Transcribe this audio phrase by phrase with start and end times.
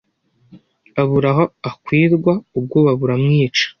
[1.01, 3.65] abura aho akwirwa ubwoba buramwica.